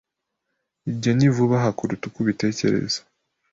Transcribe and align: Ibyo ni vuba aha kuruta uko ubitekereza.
Ibyo 0.91 1.11
ni 1.17 1.27
vuba 1.35 1.55
aha 1.59 1.69
kuruta 1.77 2.03
uko 2.07 2.17
ubitekereza. 2.23 2.99